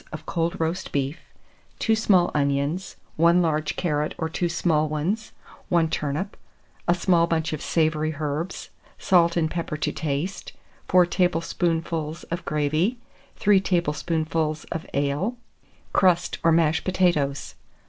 of 0.11 0.25
cold 0.25 0.59
roast 0.59 0.91
beef, 0.91 1.19
2 1.77 1.95
small 1.95 2.31
onions, 2.33 2.95
1 3.17 3.39
large 3.39 3.75
carrot 3.75 4.15
or 4.17 4.27
two 4.27 4.49
small 4.49 4.89
ones, 4.89 5.31
1 5.69 5.91
turnip, 5.91 6.35
a 6.87 6.95
small 6.95 7.27
bunch 7.27 7.53
of 7.53 7.61
savoury 7.61 8.15
herbs, 8.17 8.71
salt 8.97 9.37
and 9.37 9.51
pepper 9.51 9.77
to 9.77 9.91
taste, 9.91 10.53
4 10.87 11.05
tablespoonfuls 11.05 12.23
of 12.31 12.43
gravy, 12.45 12.97
3 13.35 13.61
tablespoonfuls 13.61 14.63
of 14.71 14.87
ale, 14.95 15.37
crust 15.93 16.39
or 16.43 16.51
mashed 16.51 16.83
potatoes. 16.83 17.53